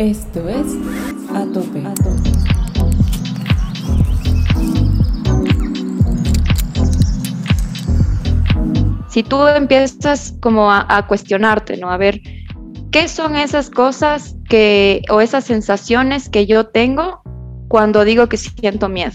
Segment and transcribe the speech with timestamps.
[0.00, 0.66] Esto es
[1.34, 1.84] A Tope.
[9.10, 11.90] Si tú empiezas como a, cuestionarte, ¿no?
[11.90, 12.18] A ver,
[12.90, 17.20] ¿qué son esas cosas que, o esas sensaciones que yo tengo
[17.68, 19.12] cuando digo que siento miedo?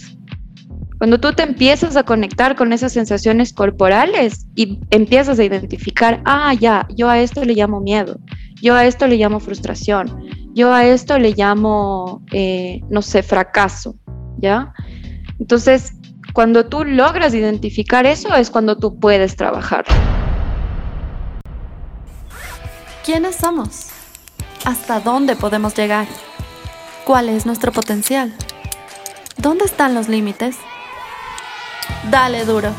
[1.00, 6.54] Cuando tú te empiezas a conectar con esas sensaciones corporales y empiezas a identificar, ah,
[6.54, 8.20] ya, yo a esto le llamo miedo,
[8.66, 10.26] yo a esto le llamo frustración,
[10.56, 13.96] yo a esto le llamo, eh, no sé, fracaso,
[14.40, 14.74] ¿ya?
[15.40, 15.94] Entonces,
[16.34, 19.86] cuando tú logras identificar eso es cuando tú puedes trabajar.
[23.06, 23.90] ¿Quiénes somos?
[24.66, 26.08] ¿Hasta dónde podemos llegar?
[27.06, 28.34] ¿Cuál es nuestro potencial?
[29.38, 30.58] ¿Dónde están los límites?
[32.10, 32.72] Dale duro,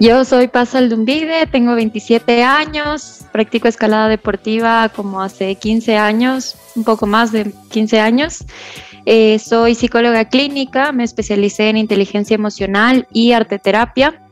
[0.00, 6.84] Yo soy Paz Aldumbide, tengo 27 años, practico escalada deportiva como hace 15 años, un
[6.84, 8.44] poco más de 15 años.
[9.06, 14.22] Eh, soy psicóloga clínica, me especialicé en inteligencia emocional y arteterapia.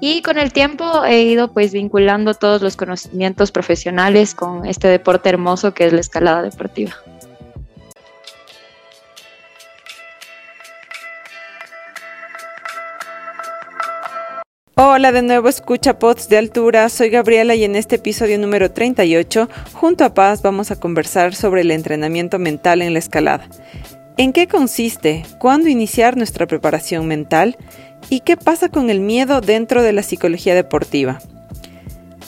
[0.00, 5.30] Y con el tiempo he ido pues vinculando todos los conocimientos profesionales con este deporte
[5.30, 6.94] hermoso que es la escalada deportiva.
[14.80, 19.48] Hola de nuevo, escucha Pods de Altura, soy Gabriela y en este episodio número 38,
[19.72, 23.48] junto a Paz, vamos a conversar sobre el entrenamiento mental en la escalada.
[24.18, 25.24] ¿En qué consiste?
[25.40, 27.56] ¿Cuándo iniciar nuestra preparación mental?
[28.08, 31.18] ¿Y qué pasa con el miedo dentro de la psicología deportiva?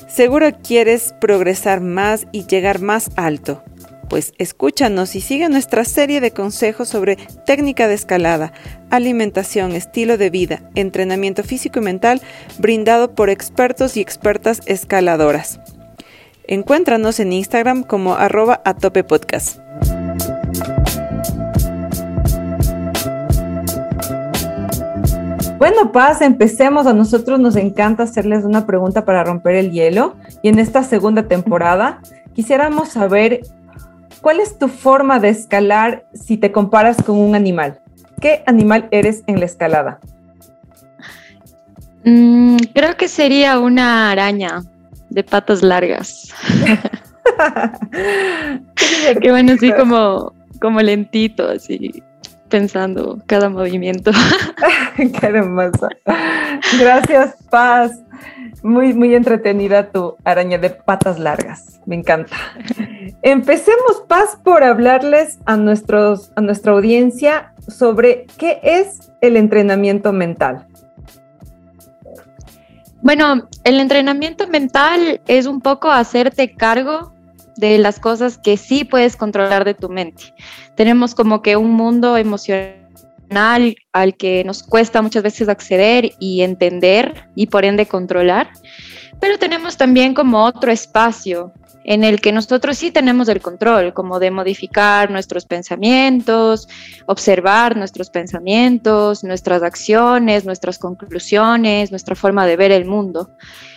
[0.09, 3.63] Seguro quieres progresar más y llegar más alto
[4.11, 7.17] pues escúchanos y sigue nuestra serie de consejos sobre
[7.47, 8.53] técnica de escalada,
[8.91, 12.21] alimentación, estilo de vida, entrenamiento físico y mental
[12.59, 15.61] brindado por expertos y expertas escaladoras.
[16.49, 19.61] Encuéntranos en Instagram como arroba atopepodcast.
[25.59, 26.89] Bueno, Paz, empecemos.
[26.89, 30.17] A nosotros nos encanta hacerles una pregunta para romper el hielo.
[30.43, 32.01] Y en esta segunda temporada
[32.35, 33.43] quisiéramos saber
[34.21, 37.81] ¿Cuál es tu forma de escalar si te comparas con un animal?
[38.21, 40.01] ¿Qué animal eres en la escalada?
[42.05, 44.63] Mm, creo que sería una araña
[45.09, 46.33] de patas largas.
[49.23, 52.03] Qué bueno, así como, como lentito, así
[52.51, 54.11] pensando cada movimiento.
[54.97, 55.89] Qué hermosa.
[56.79, 57.93] Gracias, Paz.
[58.63, 61.81] Muy, muy entretenida tu araña de patas largas.
[61.87, 62.37] Me encanta.
[63.23, 70.67] Empecemos, Paz, por hablarles a, nuestros, a nuestra audiencia sobre qué es el entrenamiento mental.
[73.03, 77.15] Bueno, el entrenamiento mental es un poco hacerte cargo
[77.61, 80.35] de las cosas que sí puedes controlar de tu mente.
[80.75, 87.29] Tenemos como que un mundo emocional al que nos cuesta muchas veces acceder y entender
[87.37, 88.51] y por ende controlar,
[89.21, 91.53] pero tenemos también como otro espacio
[91.85, 96.69] en el que nosotros sí tenemos el control, como de modificar nuestros pensamientos,
[97.07, 103.31] observar nuestros pensamientos, nuestras acciones, nuestras conclusiones, nuestra forma de ver el mundo.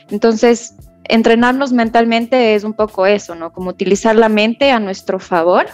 [0.10, 3.52] Entonces, entrenarnos mentalmente es un poco eso, ¿no?
[3.52, 5.66] Como utilizar la mente a nuestro favor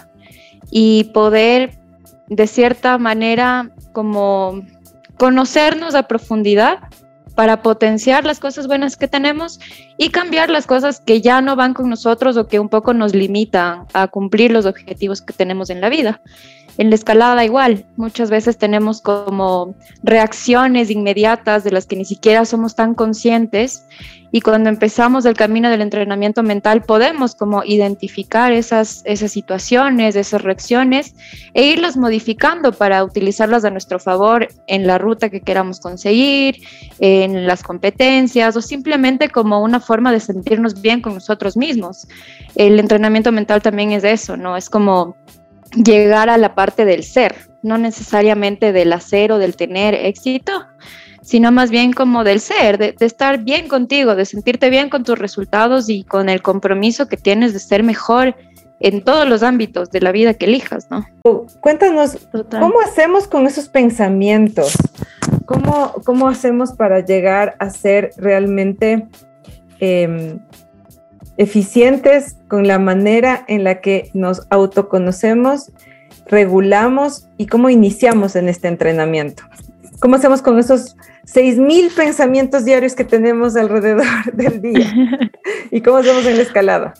[0.70, 1.78] y poder
[2.28, 4.62] de cierta manera como
[5.18, 6.78] conocernos a profundidad
[7.34, 9.60] para potenciar las cosas buenas que tenemos
[9.96, 13.14] y cambiar las cosas que ya no van con nosotros o que un poco nos
[13.14, 16.20] limitan a cumplir los objetivos que tenemos en la vida.
[16.80, 22.46] En la escalada igual, muchas veces tenemos como reacciones inmediatas de las que ni siquiera
[22.46, 23.84] somos tan conscientes
[24.32, 30.40] y cuando empezamos el camino del entrenamiento mental podemos como identificar esas, esas situaciones, esas
[30.40, 31.14] reacciones
[31.52, 36.62] e irlas modificando para utilizarlas a nuestro favor en la ruta que queramos conseguir,
[36.98, 42.08] en las competencias o simplemente como una forma de sentirnos bien con nosotros mismos.
[42.54, 44.56] El entrenamiento mental también es eso, ¿no?
[44.56, 45.14] Es como
[45.72, 50.66] llegar a la parte del ser, no necesariamente del hacer o del tener éxito,
[51.22, 55.18] sino más bien como del ser, de, estar bien contigo, de sentirte bien con tus
[55.18, 58.34] resultados y con el compromiso que tienes de ser mejor
[58.80, 61.04] en todos los ámbitos de la vida que elijas, ¿no?
[61.60, 62.16] Cuéntanos,
[62.50, 64.72] ¿cómo hacemos con esos pensamientos?
[65.44, 69.06] ¿Cómo, cómo hacemos para llegar a ser realmente
[69.80, 70.38] em,
[71.40, 75.72] eficientes con la manera en la que nos autoconocemos,
[76.26, 79.44] regulamos y cómo iniciamos en este entrenamiento.
[80.00, 84.04] ¿Cómo hacemos con esos 6.000 pensamientos diarios que tenemos alrededor
[84.34, 84.92] del día?
[85.70, 86.92] ¿Y cómo hacemos en la escalada?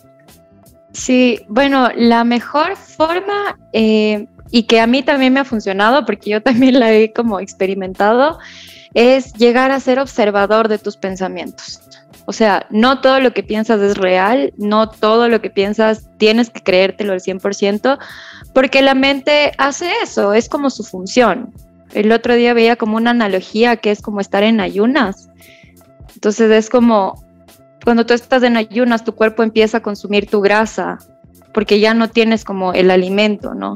[0.91, 6.31] Sí, bueno, la mejor forma eh, y que a mí también me ha funcionado, porque
[6.31, 8.39] yo también la he como experimentado,
[8.95, 11.79] es llegar a ser observador de tus pensamientos.
[12.31, 16.49] O sea, no todo lo que piensas es real, no todo lo que piensas tienes
[16.49, 17.99] que creértelo al 100%,
[18.53, 21.53] porque la mente hace eso, es como su función.
[21.93, 25.29] El otro día veía como una analogía que es como estar en ayunas.
[26.13, 27.21] Entonces es como
[27.83, 30.99] cuando tú estás en ayunas, tu cuerpo empieza a consumir tu grasa,
[31.53, 33.75] porque ya no tienes como el alimento, ¿no?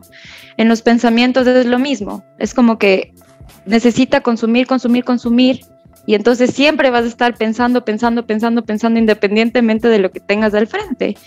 [0.56, 3.14] En los pensamientos es lo mismo, es como que
[3.66, 5.66] necesita consumir, consumir, consumir,
[6.06, 10.54] y entonces siempre vas a estar pensando, pensando, pensando, pensando independientemente de lo que tengas
[10.54, 11.18] al frente.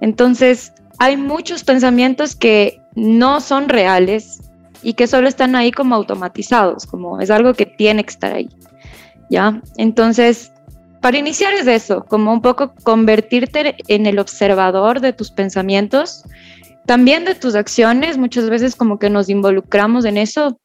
[0.00, 4.40] Entonces, hay muchos pensamientos que no son reales
[4.82, 8.48] y que solo están ahí como automatizados, como es algo que tiene que estar ahí.
[9.28, 9.60] ¿Ya?
[9.76, 10.52] Entonces,
[11.00, 16.24] para iniciar es eso, como un poco convertirte en el observador de tus pensamientos,
[16.86, 20.60] también de tus acciones, muchas veces como que nos involucramos en eso,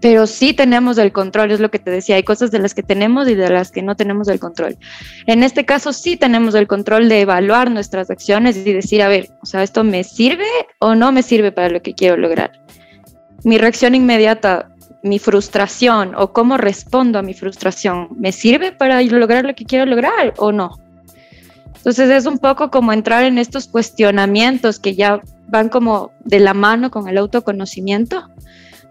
[0.00, 2.82] pero sí tenemos el control, es lo que te decía, hay cosas de las que
[2.82, 4.78] tenemos y de las que no tenemos el control.
[5.26, 9.30] En este caso sí tenemos el control de evaluar nuestras acciones y decir, a ver,
[9.42, 10.46] o sea, ¿esto me sirve
[10.78, 12.52] o no me sirve para lo que quiero lograr?
[13.44, 14.70] Mi reacción inmediata,
[15.02, 19.84] mi frustración o cómo respondo a mi frustración, ¿me sirve para lograr lo que quiero
[19.84, 20.78] lograr o no?
[21.76, 26.54] Entonces es un poco como entrar en estos cuestionamientos que ya van como de la
[26.54, 28.28] mano con el autoconocimiento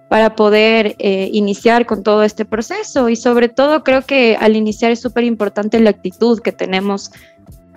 [0.10, 3.08] para poder eh, iniciar con todo este proceso.
[3.08, 7.12] Y sobre todo creo que al iniciar es súper importante la actitud que tenemos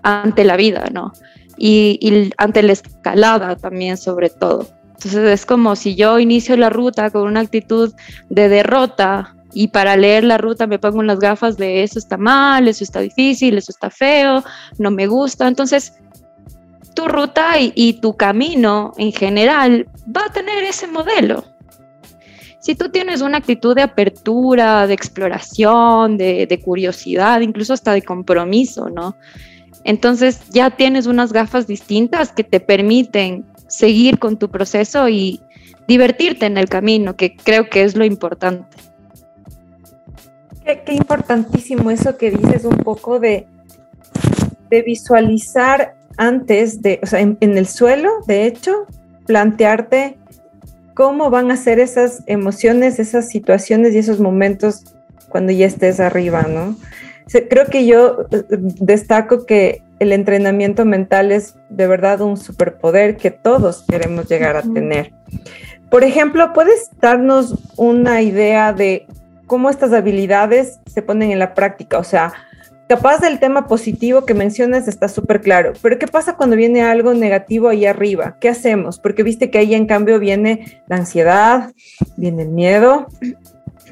[0.02, 1.12] ante la vida, ¿no?
[1.58, 4.66] Y, ante la escalada también sobre todo.
[4.94, 7.92] Entonces es como si yo inicio la ruta con una actitud
[8.30, 12.66] de derrota y para leer la ruta me pongo las gafas de eso está mal,
[12.66, 14.42] eso está difícil, eso está feo,
[14.78, 15.46] no me gusta.
[15.46, 15.92] Entonces
[16.94, 19.86] tu ruta y tu camino en general
[20.16, 21.51] va a tener ese modelo
[22.62, 28.88] si tú tienes una actitud de apertura, de exploración, de, curiosidad, incluso hasta de compromiso,
[28.88, 29.16] ¿no?
[29.82, 35.42] Entonces ya tienes unas gafas distintas que te permiten seguir con tu proceso y
[35.88, 38.76] divertirte en el camino, que creo que es lo importante.
[40.64, 43.48] Qué, importantísimo eso que dices un poco de,
[44.70, 48.86] visualizar antes de, o sea, en el suelo, de hecho,
[49.26, 50.16] plantearte
[50.94, 54.84] cómo van a ser esas emociones, esas situaciones y esos momentos
[55.28, 56.76] cuando ya estés arriba, ¿no?
[57.48, 63.30] Creo que yo eh, destaco que el entrenamiento mental es de verdad un superpoder que
[63.30, 65.12] todos queremos llegar a tener.
[65.90, 69.06] Por ejemplo, ¿puedes darnos una idea de
[69.46, 71.98] cómo estas habilidades se ponen en la práctica?
[71.98, 72.32] O sea,
[72.88, 77.14] capaz del tema positivo que mencionas está súper claro, pero ¿qué pasa cuando viene algo
[77.14, 78.36] negativo ahí arriba?
[78.40, 78.98] ¿Qué hacemos?
[78.98, 81.72] Porque viste que ahí en cambio viene la ansiedad,
[82.16, 83.06] viene el miedo.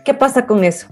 [0.05, 0.89] ¿Qué pasa con eso?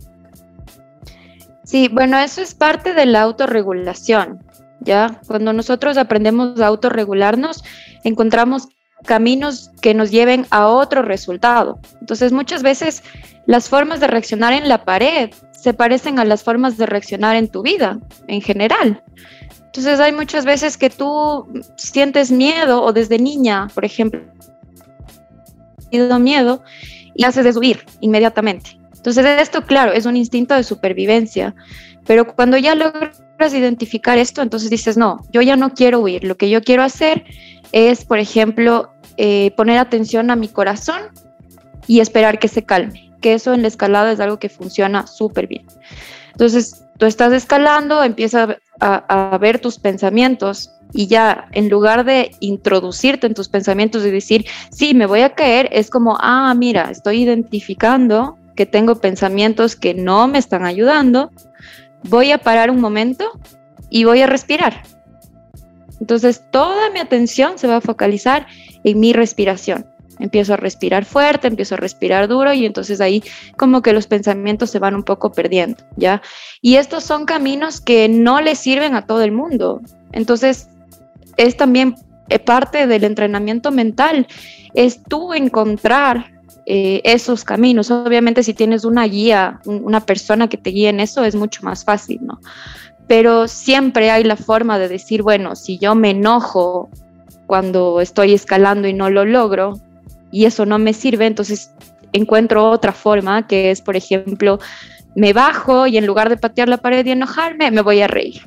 [1.64, 4.42] Sí, bueno, eso es parte de la autorregulación,
[4.80, 5.20] ¿ya?
[5.26, 7.62] Cuando nosotros aprendemos a autorregularnos,
[8.04, 8.68] encontramos
[9.04, 11.78] caminos que nos lleven a otro resultado.
[12.00, 13.02] Entonces, muchas veces
[13.46, 17.48] las formas de reaccionar en la pared se parecen a las formas de reaccionar en
[17.48, 19.02] tu vida en general.
[19.66, 24.20] Entonces hay muchas veces que tú sientes miedo o desde niña, por ejemplo,
[25.90, 26.62] miedo
[27.14, 28.78] y haces de huir inmediatamente.
[28.98, 31.54] Entonces esto, claro, es un instinto de supervivencia,
[32.06, 36.36] pero cuando ya logras identificar esto, entonces dices, no, yo ya no quiero huir, lo
[36.36, 37.24] que yo quiero hacer
[37.72, 41.00] es, por ejemplo, eh, poner atención a mi corazón
[41.86, 45.46] y esperar que se calme, que eso en la escalada es algo que funciona súper
[45.46, 45.66] bien.
[46.32, 52.30] Entonces, tú estás escalando, empiezas a, a, ver tus pensamientos y ya en lugar de
[52.40, 56.90] introducirte en tus pensamientos y decir, sí, me voy a caer, es como, ah, mira,
[56.90, 61.30] estoy identificando que tengo pensamientos que no me están ayudando,
[62.02, 63.30] voy a parar un momento
[63.88, 64.82] y voy a respirar.
[66.00, 68.48] Entonces toda mi atención se va a focalizar
[68.82, 69.86] en mi respiración.
[70.18, 73.22] Empiezo a respirar fuerte, empiezo a respirar duro y entonces ahí
[73.56, 76.20] como que los pensamientos se van un poco perdiendo, ¿ya?
[76.60, 79.82] Y estos son caminos que no le sirven a todo el mundo.
[80.10, 80.68] Entonces
[81.36, 81.94] es también
[82.28, 84.26] eh, parte del entrenamiento mental,
[84.74, 86.37] es tú encontrar
[86.70, 87.90] eh, esos caminos.
[87.90, 91.82] Obviamente si tienes una guía, una persona que te guíe en eso, es mucho más
[91.82, 92.40] fácil, ¿no?
[93.06, 96.90] Pero siempre hay la forma de decir, bueno, si yo me enojo
[97.46, 99.80] cuando estoy escalando y no lo logro,
[100.30, 101.72] y eso no me sirve, entonces
[102.12, 104.58] encuentro otra forma, que es, por ejemplo,
[105.16, 108.42] me bajo y en lugar de patear la pared y enojarme, me voy a reír.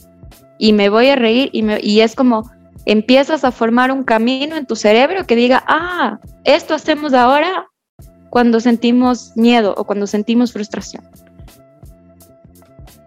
[0.60, 2.52] Y me voy a reír y, y es como
[2.86, 7.71] empiezas a formar un camino en tu cerebro que diga, ah, esto hacemos ahora
[8.32, 11.04] cuando sentimos miedo o cuando sentimos frustración.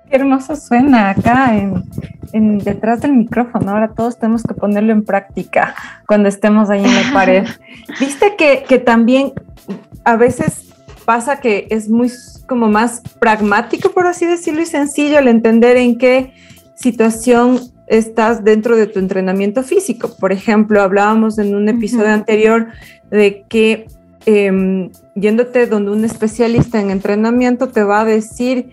[0.08, 1.56] Qué hermoso suena acá
[2.32, 3.70] en, detrás del micrófono.
[3.70, 5.74] Ahora todos tenemos que ponerlo en práctica
[6.06, 7.46] cuando estemos ahí en la pared.
[7.98, 9.32] Viste que, que también
[10.04, 10.74] a veces
[11.06, 12.12] pasa que es muy
[12.46, 16.34] como más pragmático, por así decirlo, y sencillo el entender en qué
[16.74, 20.14] situación estás dentro de tu entrenamiento físico.
[20.20, 22.68] Por ejemplo, hablábamos en un episodio anterior
[23.10, 23.86] de que
[24.26, 28.70] Em, yéndote donde un especialista en entrenamiento te va a decir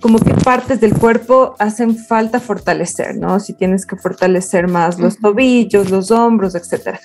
[0.00, 3.40] como qué partes del cuerpo hacen falta fortalecer, ¿no?
[3.40, 7.00] Si tienes que fortalecer más los tobillos, los hombros, etcétera.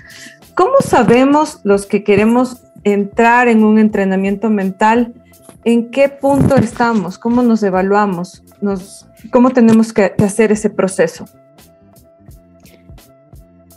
[0.53, 5.13] ¿Cómo sabemos los que queremos entrar en un entrenamiento mental?
[5.63, 7.17] ¿En qué punto estamos?
[7.17, 8.43] ¿Cómo nos evaluamos?
[8.61, 11.25] Nos, ¿Cómo tenemos que, hacer ese proceso?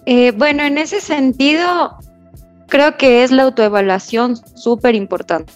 [0.04, 1.96] Eh, bueno, en ese sentido,
[2.72, 5.52] creo que es la autoevaluación súper importante.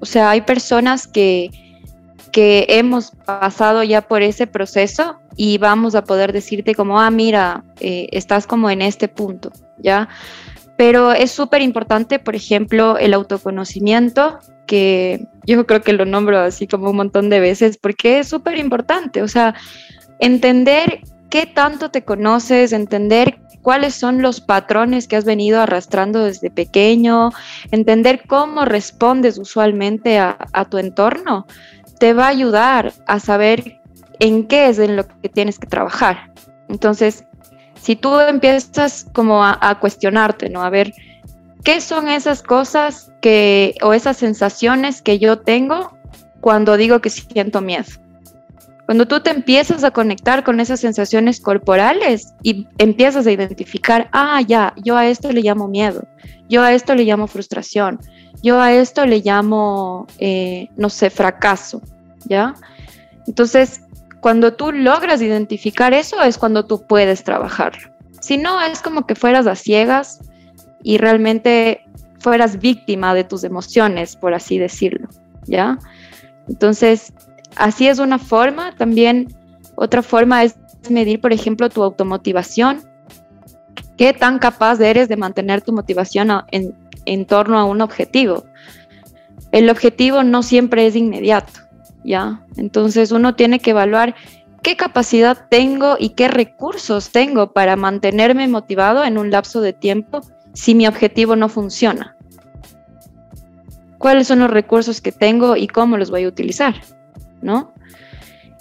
[0.00, 1.50] O sea, hay personas que,
[2.32, 7.64] que hemos pasado ya por ese proceso y vamos a poder decirte como, ah, mira,
[7.80, 10.08] eh, estás como en este punto, ¿ya?
[10.78, 16.66] Pero es súper importante, por ejemplo, el autoconocimiento, que yo creo que lo nombro así
[16.66, 19.54] como un montón de veces, porque es súper importante, o sea,
[20.18, 21.02] entender
[21.34, 27.30] qué tanto te conoces, entender cuáles son los patrones que has venido arrastrando desde pequeño,
[27.72, 30.36] entender cómo respondes usualmente a,
[30.70, 31.48] tu entorno,
[31.98, 33.80] te va a ayudar a saber
[34.20, 36.30] en qué es en lo que tienes que trabajar.
[36.68, 37.24] Entonces,
[37.82, 40.62] si tú empiezas como a, a, cuestionarte, ¿no?
[40.62, 40.94] A ver,
[41.64, 45.98] ¿qué son esas cosas que, o esas sensaciones que yo tengo
[46.40, 48.03] cuando digo que siento miedo?
[48.86, 54.40] Cuando tú te empiezas a conectar con esas sensaciones corporales y empiezas a identificar, ah,
[54.42, 56.06] ya, yo a esto le llamo miedo,
[56.48, 57.98] yo a esto le llamo frustración,
[58.42, 61.80] yo a esto le llamo, eh, no sé, fracaso,
[62.26, 62.54] ¿ya?
[63.26, 63.80] Entonces,
[64.20, 67.90] cuando tú logras identificar eso es cuando tú puedes trabajarlo.
[68.20, 70.20] Si no, es como que fueras a ciegas
[70.82, 71.84] y realmente
[72.18, 75.08] fueras víctima de tus emociones, por así decirlo,
[75.46, 75.78] ¿ya?
[76.48, 77.12] Entonces,
[77.56, 78.74] Así es una forma.
[78.76, 79.34] También
[79.76, 80.56] otra forma es
[80.90, 82.82] medir, por ejemplo, tu automotivación.
[83.96, 88.44] ¿Qué tan capaz eres de mantener tu motivación en, torno a un objetivo?
[89.52, 91.52] El objetivo no siempre es inmediato,
[92.04, 92.44] ¿ya?
[92.56, 94.16] Entonces uno tiene que evaluar
[94.62, 100.22] qué capacidad tengo y qué recursos tengo para mantenerme motivado en un lapso de tiempo
[100.54, 102.16] si mi objetivo no funciona.
[103.98, 106.74] ¿Cuáles son los recursos que tengo y cómo los voy a utilizar?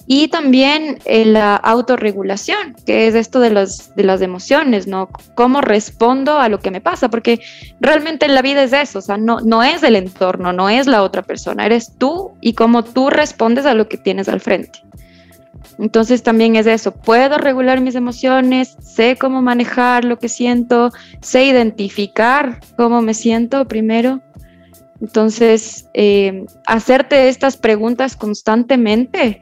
[0.05, 5.09] Y también eh, la autorregulación, que es esto de, los, de las emociones, ¿no?
[5.35, 7.09] ¿Cómo respondo a lo que me pasa?
[7.09, 7.39] Porque
[7.79, 11.03] realmente la vida es eso, o sea, no, no es el entorno, no es la
[11.03, 14.83] otra persona, eres tú y cómo tú respondes a lo que tienes al frente.
[15.79, 21.45] Entonces también es eso, puedo regular mis emociones, sé cómo manejar lo que siento, sé
[21.45, 24.21] identificar cómo me siento primero
[25.03, 29.41] entonces, eh, hacerte estas preguntas constantemente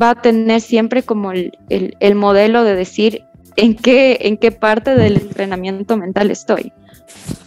[0.00, 3.24] va a tener siempre como el, modelo de decir
[3.56, 6.72] en qué, en qué parte del entrenamiento mental estoy.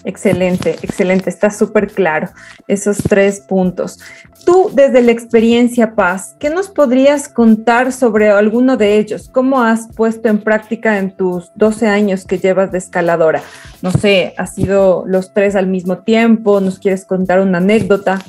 [0.03, 2.29] Excelente, excelente, está súper claro
[2.67, 3.99] esos tres puntos.
[4.45, 9.29] Tú, desde la experiencia Paz, ¿qué nos podrías contar sobre alguno de ellos?
[9.29, 13.41] ¿Cómo has puesto en práctica en tus 12 años que llevas de escaladora?
[13.81, 16.61] No sé, ¿ha sido los tres al mismo tiempo?
[16.61, 18.21] ¿Nos quieres contar una anécdota?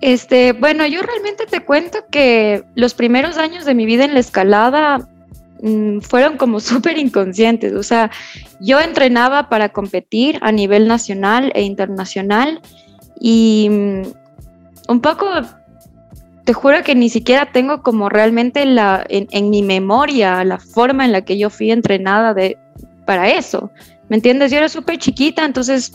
[0.00, 4.20] Este, bueno, yo realmente te cuento que los primeros años de mi vida en la
[4.20, 5.08] escalada
[5.62, 7.72] Mm, fueron como súper inconscientes.
[7.72, 8.10] O sea,
[8.60, 12.60] yo entrenaba para competir a nivel nacional e internacional
[13.24, 14.02] y mm,
[14.88, 15.26] un poco,
[16.44, 21.12] te juro que ni siquiera tengo como realmente la, en, mi memoria la forma en
[21.12, 22.58] la que yo fui entrenada de,
[23.06, 23.70] para eso.
[24.08, 24.50] ¿Me entiendes?
[24.50, 25.94] Yo era súper chiquita, entonces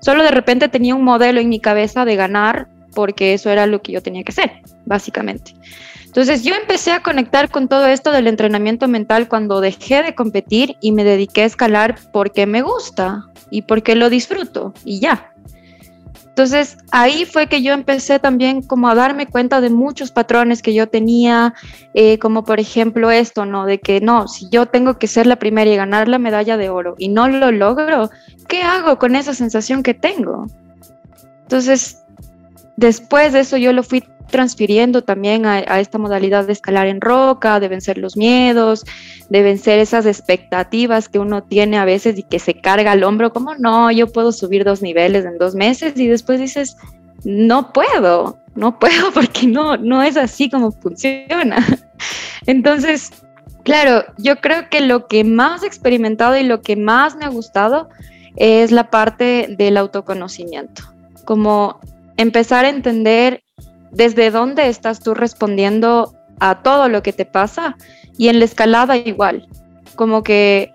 [0.00, 3.80] solo de repente tenía un modelo en mi cabeza de ganar porque eso era lo
[3.80, 4.50] que yo tenía que hacer,
[4.84, 5.54] básicamente.
[6.06, 10.76] Entonces yo empecé a conectar con todo esto del entrenamiento mental cuando dejé de competir
[10.80, 15.33] y me dediqué a escalar porque me gusta y porque lo disfruto y ya.
[16.34, 20.74] Entonces ahí fue que yo empecé también como a darme cuenta de muchos patrones que
[20.74, 21.54] yo tenía,
[21.94, 23.66] eh, como por ejemplo esto, ¿no?
[23.66, 26.70] De que no, si yo tengo que ser la primera y ganar la medalla de
[26.70, 28.10] oro y no lo logro,
[28.48, 30.48] ¿qué hago con esa sensación que tengo?
[31.42, 32.03] Entonces,
[32.76, 37.60] después de eso yo lo fui transfiriendo también a, esta modalidad de escalar en roca,
[37.60, 38.84] de vencer los miedos,
[39.28, 43.32] de vencer esas expectativas que uno tiene a veces y que se carga al hombro,
[43.32, 46.76] como no, yo puedo subir dos niveles en dos meses y después dices,
[47.24, 51.64] no puedo, no puedo porque no, no es así como funciona.
[52.46, 53.10] Entonces,
[53.62, 57.28] claro, yo creo que lo que más he experimentado y lo que más me ha
[57.28, 57.88] gustado
[58.36, 60.82] es la parte del autoconocimiento,
[61.24, 61.78] como
[62.16, 63.42] empezar a entender
[63.90, 67.76] desde dónde estás tú respondiendo a todo lo que te pasa.
[68.16, 69.48] Y en la escalada igual,
[69.96, 70.72] como que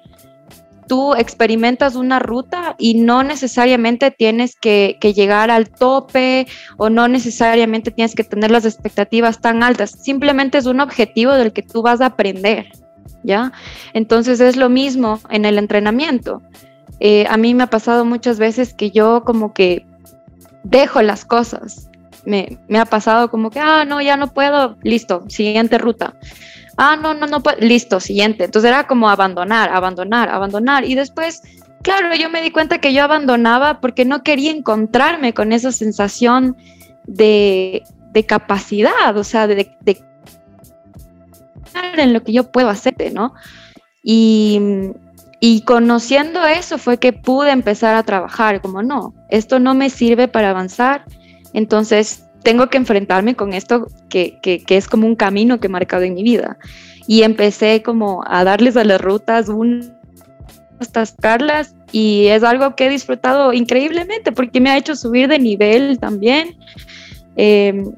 [0.89, 7.91] tú experimentas una ruta y no necesariamente tienes que, llegar al tope o no necesariamente
[7.91, 12.01] tienes que tener las expectativas tan altas, simplemente es un objetivo del que tú vas
[12.01, 12.71] a aprender,
[13.23, 13.53] ¿ya?
[13.93, 16.41] Entonces es lo mismo en el entrenamiento.
[16.99, 19.85] Eh, a mí me ha pasado muchas veces que yo como que
[20.63, 21.89] dejo las cosas
[22.25, 26.15] me, ha pasado como que, ah, no, ya no puedo, listo, siguiente ruta.
[26.77, 28.45] Ah, no, no, no puedo, listo, siguiente.
[28.45, 30.85] Entonces era como abandonar, abandonar, abandonar.
[30.85, 31.41] Y después,
[31.81, 36.55] claro, yo me di cuenta que yo abandonaba porque no quería encontrarme con esa sensación
[37.05, 37.83] de,
[38.27, 40.03] capacidad, o sea, de, de
[41.97, 43.33] en lo que yo puedo hacer, ¿no?
[44.03, 44.59] Y,
[45.39, 50.27] y conociendo eso fue que pude empezar a trabajar, como no, esto no me sirve
[50.27, 51.05] para avanzar,
[51.53, 56.13] entonces, tengo que enfrentarme con esto que, es como un camino que he marcado en
[56.13, 56.57] mi vida.
[57.07, 59.97] Y empecé como a darles a las rutas un
[60.79, 65.37] hasta sacarlas y es algo que he disfrutado increíblemente porque me ha hecho subir de
[65.37, 66.55] nivel también.
[67.35, 67.91] Em,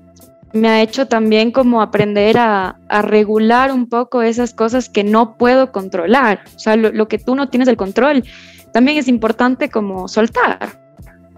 [0.53, 5.71] me ha hecho también como aprender a, regular un poco esas cosas que no puedo
[5.71, 6.41] controlar.
[6.55, 8.23] O sea, lo que tú no tienes el control,
[8.71, 10.81] también es importante como soltar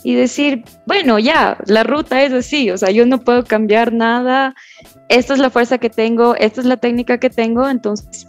[0.03, 4.53] y decir, bueno, ya, la ruta es así, o sea, yo no puedo cambiar nada,
[5.07, 8.27] esta es la fuerza que tengo, esta es la técnica que tengo, entonces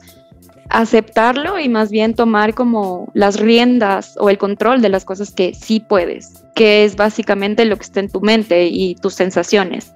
[0.71, 5.53] aceptarlo y más bien tomar como las riendas o el control de las cosas que
[5.53, 9.95] sí puedes, que es básicamente lo que está en tu mente y tus sensaciones.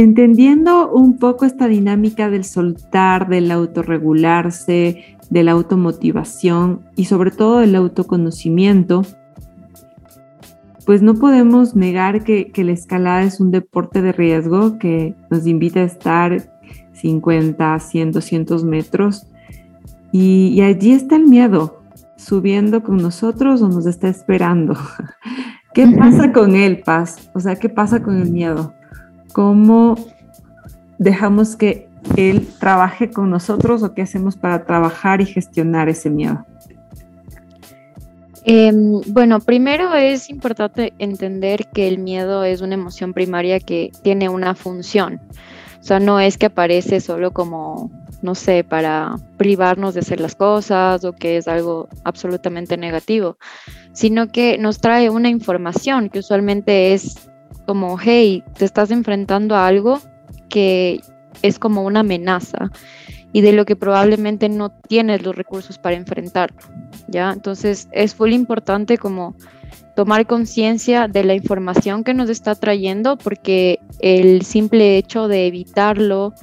[0.00, 7.58] Entendiendo un poco esta dinámica del soltar, del autorregularse, de la automotivación y sobre todo
[7.58, 9.02] del autoconocimiento,
[10.86, 15.80] pues no podemos negar que, la escalada es un deporte de riesgo que nos invita
[15.80, 16.50] a estar
[16.92, 19.26] 50, 100, 200 metros
[20.12, 21.82] y, allí está el miedo,
[22.16, 24.78] subiendo con nosotros o nos está esperando.
[25.74, 27.30] ¿Qué pasa con él, Paz?
[27.34, 28.79] O sea, ¿qué pasa con el miedo?
[29.32, 29.96] ¿Cómo
[30.98, 36.44] dejamos que él trabaje con nosotros o qué hacemos para trabajar y gestionar ese miedo?
[38.44, 44.28] Em, bueno, primero es importante entender que el miedo es una emoción primaria que tiene
[44.28, 45.20] una función.
[45.80, 47.90] O sea, no es que aparece solo como,
[48.22, 53.38] no sé, para privarnos de hacer las cosas o que es algo absolutamente negativo,
[53.92, 57.30] sino que nos trae una información que usualmente es
[57.66, 60.00] como, hey, te estás enfrentando a algo
[60.48, 61.00] que
[61.42, 62.70] es como una amenaza
[63.32, 66.58] y de lo que probablemente no tienes los recursos para enfrentarlo,
[67.08, 67.32] ¿ya?
[67.32, 69.36] Entonces es muy importante como
[69.94, 76.34] tomar conciencia de la información que nos está trayendo porque el simple hecho de evitarlo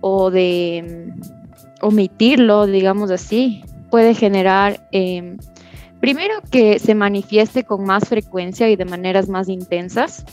[0.00, 5.36] o de mm, omitirlo, digamos así, puede generar em,
[6.00, 10.24] primero que se manifieste con más frecuencia y de maneras más intensas.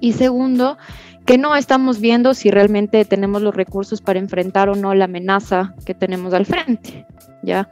[0.00, 0.78] Y segundo,
[1.26, 5.74] que no estamos viendo si realmente tenemos los recursos para enfrentar o no la amenaza
[5.84, 7.06] que tenemos al frente,
[7.42, 7.68] ¿ya?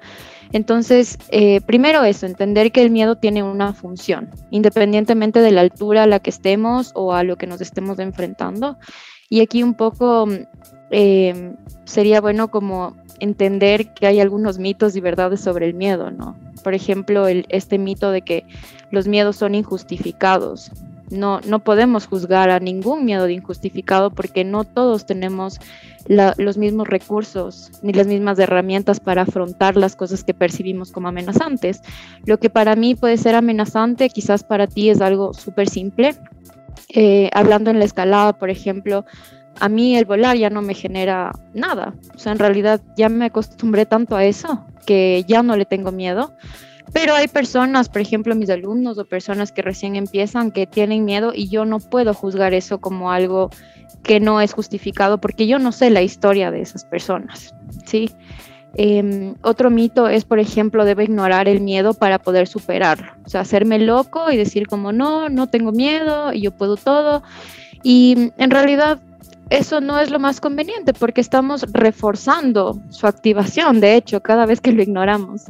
[0.53, 6.05] Entonces, eh, primero eso, entender que el miedo tiene una función, independientemente de la altura
[6.05, 8.79] a la que estemos o a lo que nos estemos enfrentando.
[9.29, 10.27] Y aquí un poco
[10.91, 16.37] eh, sería bueno como entender que hay algunos mitos y verdades sobre el miedo, ¿no?
[16.65, 18.47] Por ejemplo, este mito de que
[18.91, 20.71] los miedos son injustificados.
[21.11, 25.61] No, no podemos juzgar a ningún miedo de injustificado porque no todos tenemos
[26.09, 31.83] los mismos recursos ni las mismas herramientas para afrontar las cosas que percibimos como amenazantes.
[32.25, 36.15] Lo que para mí puede ser amenazante, quizás para ti es algo súper simple.
[36.89, 39.05] Eh, hablando en la escalada, por ejemplo,
[39.61, 41.95] a mí el volar ya no me genera nada.
[42.15, 45.93] O sea, en realidad ya me acostumbré tanto a eso que ya no le tengo
[45.93, 46.33] miedo.
[46.93, 51.33] Pero hay personas, por ejemplo, mis alumnos o personas que recién empiezan que tienen miedo
[51.35, 53.51] y yo no puedo juzgar eso como algo
[54.03, 58.11] que no es justificado porque yo no sé la historia de esas personas, ¿sí?
[58.75, 63.13] Em, otro mito es, por ejemplo, debo ignorar el miedo para poder superarlo.
[63.25, 67.23] O sea, hacerme loco y decir como no, no tengo miedo y yo puedo todo.
[67.83, 69.01] Y en realidad
[69.51, 74.61] eso no es lo más conveniente porque estamos reforzando su activación, de hecho, cada vez
[74.61, 75.45] que lo ignoramos.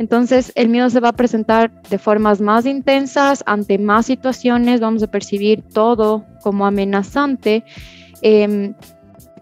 [0.00, 5.02] Entonces, el miedo se va a presentar de formas más intensas, ante más situaciones, vamos
[5.02, 7.64] a percibir todo como amenazante,
[8.22, 8.72] em,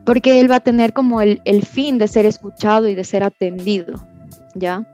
[0.05, 4.05] porque él va a tener como el, fin de ser escuchado y de ser atendido,
[4.57, 4.85] ¿ya?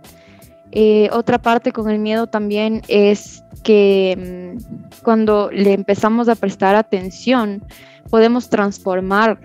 [0.71, 4.59] Eh, otra parte con el miedo también es que em,
[5.03, 7.65] cuando le empezamos a prestar atención,
[8.11, 9.41] podemos transformar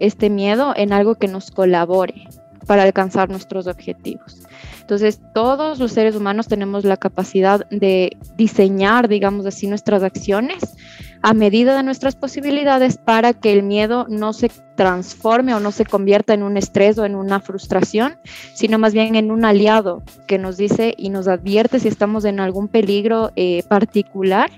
[0.00, 2.26] este miedo en algo que nos colabore
[2.66, 4.47] para alcanzar nuestros objetivos.
[4.88, 10.76] Entonces, todos los seres humanos tenemos la capacidad de diseñar, digamos así, nuestras acciones
[11.20, 15.84] a medida de nuestras posibilidades para que el miedo no se transforme o no se
[15.84, 18.16] convierta en un estrés o en una frustración,
[18.54, 22.40] sino más bien en un aliado que nos dice y nos advierte si estamos en
[22.40, 24.50] algún peligro eh, particular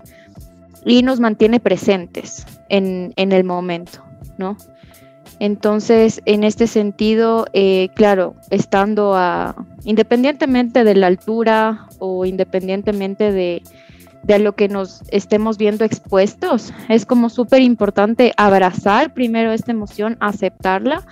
[0.86, 4.04] y nos mantiene presentes en, en el momento,
[4.38, 4.56] ¿no?
[5.40, 13.62] Entonces, en este sentido, eh, claro, estando a, independientemente de la altura o independientemente de,
[14.22, 20.18] de lo que nos estemos viendo expuestos, es como súper importante abrazar primero esta emoción,
[20.20, 21.06] aceptarla,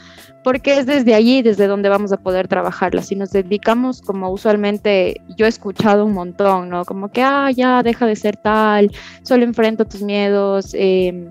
[0.44, 3.00] porque es desde allí desde donde vamos a poder trabajarla.
[3.00, 6.84] Si nos dedicamos, como usualmente yo he escuchado un montón, ¿no?
[6.84, 8.90] Como que, ah, ya, deja de ser tal,
[9.22, 10.74] solo enfrenta tus miedos.
[10.74, 11.30] Eh,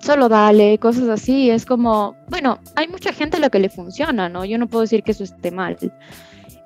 [0.00, 1.50] solo dale, cosas así.
[1.50, 4.44] Es como, bueno, hay mucha gente a la que le funciona, ¿no?
[4.44, 5.76] Yo no puedo decir que eso esté mal.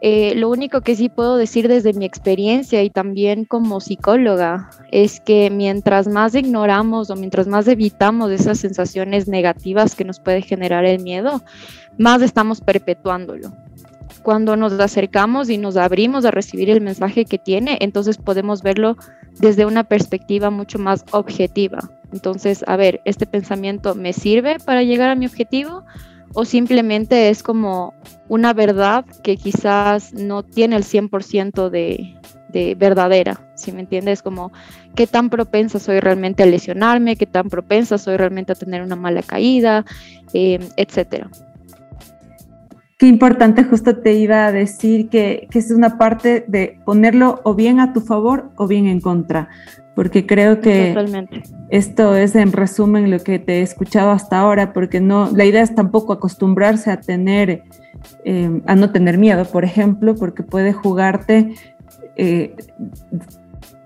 [0.05, 5.21] Eh, lo único que sí puedo decir desde mi experiencia y también como psicóloga es
[5.21, 10.85] que mientras más ignoramos o mientras más evitamos esas sensaciones negativas que nos puede generar
[10.85, 11.45] el miedo,
[11.99, 13.53] más estamos perpetuándolo.
[14.25, 18.97] Cuando nos acercamos y nos abrimos a recibir el mensaje que tiene, entonces podemos verlo
[19.39, 21.91] desde una perspectiva mucho más objetiva.
[22.13, 25.85] Entonces, a ver, ¿este pensamiento me sirve para llegar a mi objetivo?
[26.35, 27.95] ¿O simplemente es como
[28.29, 32.17] una verdad que quizás no tiene el 100% de,
[32.49, 33.41] de verdadera?
[33.55, 34.53] Si me entiendes, como
[34.95, 38.97] qué tan propensa soy realmente a lesionarme, qué tan propensa soy realmente a tener una
[38.97, 39.85] mala caída,
[40.33, 41.31] eh, etcétera.
[43.03, 47.53] Qué importante, justo te iba a decir que, que, es una parte de ponerlo o
[47.53, 49.49] bien a tu favor o bien en contra
[49.97, 50.95] porque creo que
[51.71, 55.63] esto es en resumen lo que te he escuchado hasta ahora, porque no, la idea
[55.63, 57.65] es tampoco acostumbrarse a tener,
[58.25, 61.55] eh, a no tener miedo, por ejemplo, porque puede jugarte
[62.17, 62.55] eh,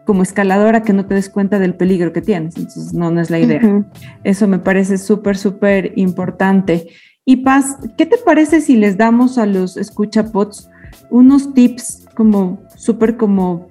[0.05, 3.31] como escaladora que no te des cuenta del peligro que tienes, entonces no, no es
[3.31, 3.85] la idea.
[4.25, 6.89] Eso me parece súper, súper importante.
[7.29, 10.71] Y Paz, ¿qué te parece si les damos a los escuchapots
[11.11, 13.67] unos tips como súper como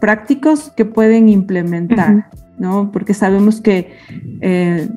[0.00, 2.90] prácticos que pueden implementar, ¿no?
[2.90, 3.92] Porque sabemos que
[4.40, 4.88] eh,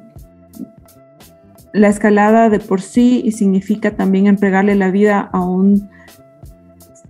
[1.72, 5.88] la escalada de por sí significa también entregarle la vida a un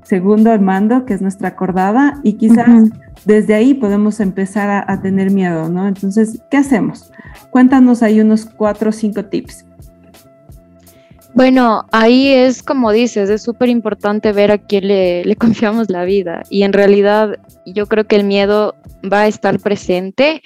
[0.03, 2.89] segundo al mando, que es nuestra acordada, y quizás
[3.23, 5.87] desde ahí podemos empezar a, tener miedo, ¿no?
[5.87, 7.11] Entonces, ¿qué hacemos?
[7.51, 9.66] Cuéntanos ahí unos cuatro o cinco tips.
[11.37, 16.41] Bueno, ahí es como dices, es súper importante ver a quién le, confiamos la vida.
[16.49, 18.73] Y en realidad yo creo que el miedo
[19.03, 20.41] va a estar presente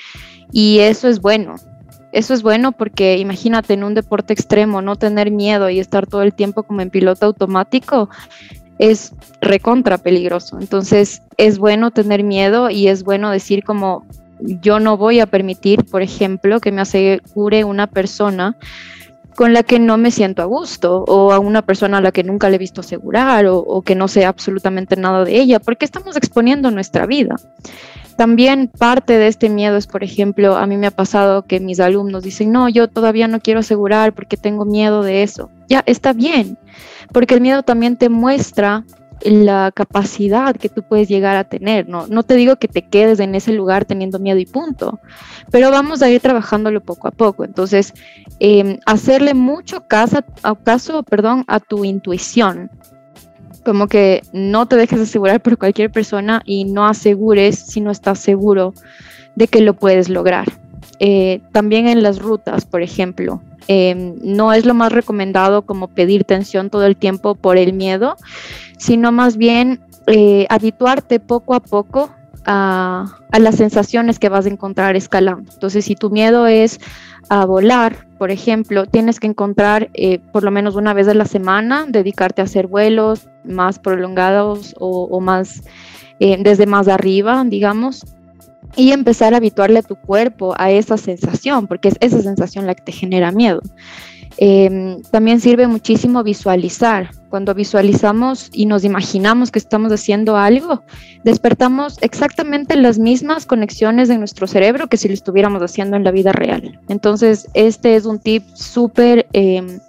[0.51, 1.55] y eso es bueno.
[2.11, 6.23] Eso es bueno porque imagínate en un deporte extremo no tener miedo y estar todo
[6.23, 8.09] el tiempo como en piloto automático.
[8.77, 10.57] es recontra peligroso.
[10.59, 14.05] Entonces es bueno tener miedo y es bueno decir como
[14.41, 18.57] yo no voy a permitir, por ejemplo, que me asegure una persona
[19.41, 22.23] con la que no me siento a gusto o a una persona a la que
[22.23, 26.15] nunca le he visto asegurar o, que no sé absolutamente nada de ella, porque estamos
[26.15, 27.37] exponiendo nuestra vida.
[28.17, 31.79] También parte de este miedo es, por ejemplo, a mí me ha pasado que mis
[31.79, 35.49] alumnos dicen, no, yo todavía no quiero asegurar porque tengo miedo de eso.
[35.67, 36.59] Ya, está bien,
[37.11, 38.85] porque el miedo también te muestra
[39.23, 42.07] la capacidad que tú puedes llegar a tener, ¿no?
[42.07, 44.99] No te digo que te quedes en ese lugar teniendo miedo y punto,
[45.51, 47.43] pero vamos a ir trabajándolo poco a poco.
[47.43, 47.93] Entonces,
[48.39, 50.19] em, hacerle mucho caso,
[50.63, 52.69] caso perdón, a tu intuición.
[53.63, 58.19] Como que no te dejes asegurar por cualquier persona y no asegures si no estás
[58.19, 58.73] seguro
[59.35, 60.60] de que lo puedes lograr.
[61.03, 66.25] Eh, también en las rutas, por ejemplo, em, no es lo más recomendado como pedir
[66.25, 68.17] tensión todo el tiempo por el miedo,
[68.77, 72.11] sino más bien eh, habituarte poco a poco
[72.45, 75.51] a, las sensaciones que vas a encontrar escalando.
[75.51, 76.79] Entonces, si tu miedo es
[77.29, 81.25] a volar, por ejemplo, tienes que encontrar eh, por lo menos una vez a la
[81.25, 85.63] semana, dedicarte a hacer vuelos más prolongados o, más
[86.19, 88.05] desde más arriba, digamos,
[88.75, 92.75] y empezar a habituarle a tu cuerpo a esa sensación, porque es esa sensación la
[92.75, 93.61] que te genera miedo.
[94.37, 97.11] Em, también sirve muchísimo visualizar.
[97.29, 100.83] Cuando visualizamos y nos imaginamos que estamos haciendo algo,
[101.23, 106.11] despertamos exactamente las mismas conexiones en nuestro cerebro que si lo estuviéramos haciendo en la
[106.11, 106.79] vida real.
[106.89, 109.79] Entonces, este es un tip súper em,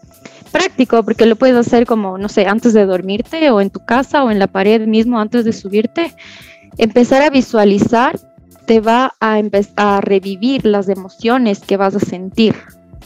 [0.51, 4.23] práctico porque lo puedes hacer como, no sé, antes de dormirte o en tu casa
[4.23, 6.15] o en la pared mismo antes de subirte.
[6.79, 8.19] Empezar a visualizar
[8.73, 9.39] te va a,
[9.77, 12.57] a revivir las emociones que vas a sentir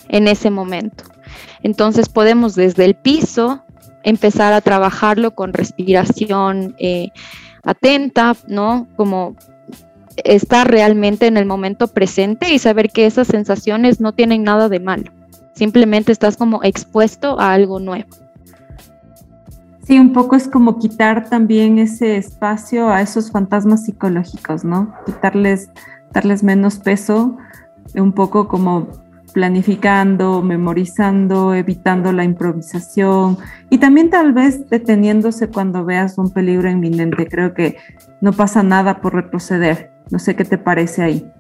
[0.09, 1.03] en ese momento.
[1.61, 3.65] Entonces podemos desde el piso
[4.05, 7.11] empezar a trabajarlo con respiración eh,
[7.65, 8.87] atenta, ¿no?
[8.95, 9.35] Como
[10.23, 14.79] estar realmente en el momento presente y saber que esas sensaciones no tienen nada de
[14.79, 15.11] malo.
[15.53, 18.07] Simplemente estás como expuesto a algo nuevo.
[19.87, 24.92] Sí, un poco es como quitar también ese espacio a esos fantasmas psicológicos, ¿no?
[25.07, 25.70] Quitarles,
[26.12, 27.37] darles menos peso,
[27.94, 28.88] un poco como
[29.33, 33.38] planificando, memorizando, evitando la improvisación
[33.70, 37.29] y también tal vez deteniéndose cuando veas un peligro inminente.
[37.29, 37.77] Creo que
[38.20, 39.92] no pasa nada por retroceder.
[40.11, 41.31] No sé qué te parece ahí.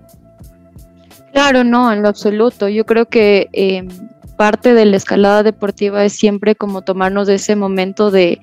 [1.32, 2.68] Claro, no, en lo absoluto.
[2.68, 3.88] Yo creo que eh,
[4.36, 8.40] parte de la escalada deportiva es siempre como tomarnos ese momento de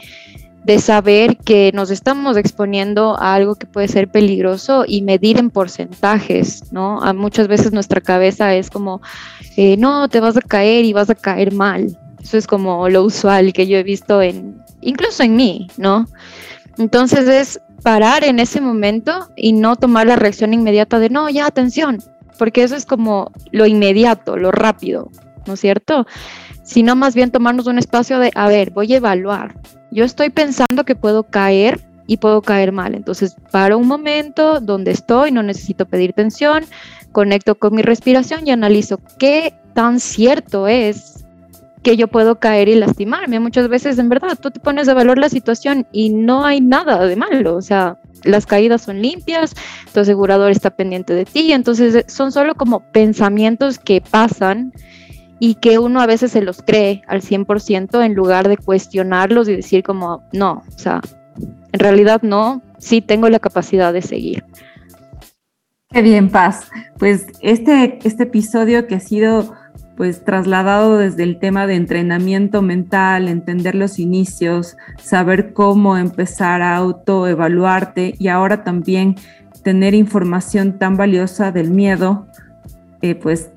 [0.63, 5.49] de saber que nos estamos exponiendo a algo que puede ser peligroso y medir en
[5.49, 7.01] porcentajes, ¿no?
[7.01, 9.01] A muchas veces nuestra cabeza es como,
[9.57, 11.97] eh, no, te vas a caer y vas a caer mal.
[12.21, 16.07] Eso es como lo usual que yo he visto en, incluso en mí, ¿no?
[16.77, 21.45] Entonces es parar en ese momento y no tomar la reacción inmediata de, no, ya,
[21.45, 22.01] atención,
[22.39, 25.11] porque eso es como lo inmediato, lo rápido,
[25.45, 26.05] ¿no es cierto?
[26.63, 29.55] Sino más bien tomarnos un espacio de, a ver, voy a evaluar,
[29.91, 32.95] yo estoy pensando que puedo caer y puedo caer mal.
[32.95, 36.65] Entonces, paro un momento donde estoy, no necesito pedir tensión,
[37.11, 41.25] conecto con mi respiración y analizo qué tan cierto es
[41.83, 43.39] que yo puedo caer y lastimarme.
[43.39, 47.05] Muchas veces, en verdad, tú te pones a valor la situación y no hay nada
[47.05, 47.55] de malo.
[47.55, 49.53] O sea, las caídas son limpias,
[49.93, 51.51] tu asegurador está pendiente de ti.
[51.51, 54.71] Entonces, son solo como pensamientos que pasan
[55.45, 59.57] y que uno a veces se los cree al 100% en lugar de cuestionarlos y
[59.57, 61.01] decir como, no, o sea,
[61.73, 64.45] en realidad no, sí tengo la capacidad de seguir.
[65.89, 66.69] Qué bien, Paz.
[66.97, 69.53] Pues este, este episodio que ha sido
[69.97, 76.77] pues trasladado desde el tema de entrenamiento mental, entender los inicios, saber cómo empezar a
[76.77, 79.15] autoevaluarte y ahora también
[79.61, 82.27] tener información tan valiosa del miedo,
[83.01, 83.52] eh, pues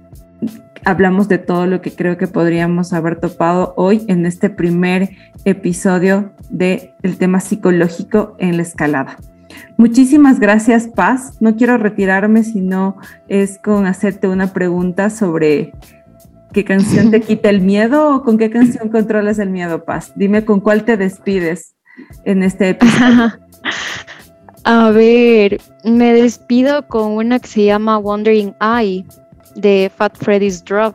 [0.87, 5.11] hablamos de todo lo que creo que podríamos haber topado hoy en este primer
[5.45, 9.17] episodio del tema psicológico en la escalada.
[9.77, 11.39] Muchísimas gracias, Paz.
[11.41, 15.73] No quiero retirarme, sino es con hacerte una pregunta sobre
[16.53, 20.13] qué canción te quita el miedo o con qué canción controlas el miedo, Paz.
[20.15, 21.75] Dime con cuál te despides
[22.25, 23.33] en este episodio.
[24.63, 29.05] A ver, me despido con una que se llama Wandering Eye
[29.57, 30.95] de Fat Freddy's Drop.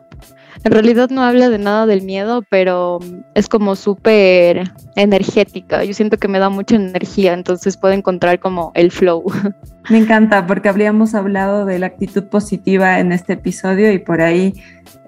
[0.64, 3.00] En realidad no habla de nada del miedo, pero
[3.34, 5.84] es como súper energética.
[5.84, 9.24] Yo siento que me da mucha energía, entonces puedo encontrar como el flow.
[9.90, 14.54] Me encanta porque habríamos hablado de la actitud positiva en este episodio y por ahí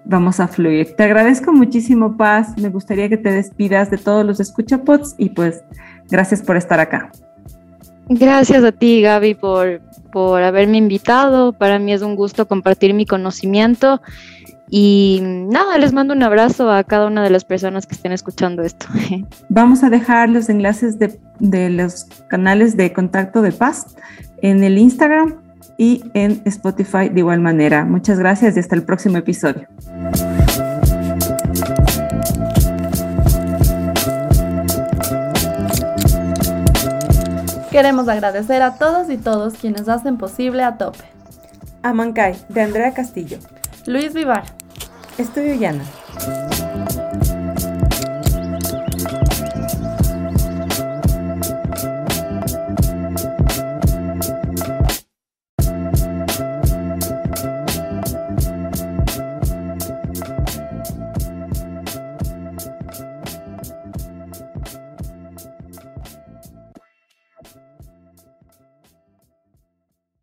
[0.03, 0.95] vamos a fluir.
[0.95, 2.57] Te agradezco muchísimo, Paz.
[2.57, 5.63] Me gustaría que te despidas de todos los escuchapots y pues
[6.09, 7.11] Gracias por estar acá.
[8.09, 9.81] Gracias a ti, Gaby, por,
[10.13, 11.53] por haberme invitado.
[11.53, 13.99] Para mí es un gusto compartir mi conocimiento.
[14.69, 18.61] Y nada, les mando un abrazo a cada una de las personas que estén escuchando
[18.61, 18.85] esto.
[19.49, 23.95] Vamos a dejar los enlaces de, de los canales de contacto de paz
[24.43, 25.35] en el Instagram
[25.77, 27.83] y en Spotify de igual manera.
[27.83, 29.67] Muchas gracias y hasta el próximo episodio.
[37.73, 40.99] Queremos agradecer a todos y todos quienes hacen posible a tope.
[41.81, 43.39] Amancay, de Andrea Castillo.
[43.87, 44.43] Luis Vivar.
[45.17, 45.83] Estudio Llana.